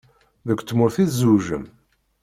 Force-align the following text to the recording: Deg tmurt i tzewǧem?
Deg 0.47 0.59
tmurt 0.61 0.97
i 1.03 1.05
tzewǧem? 1.09 1.65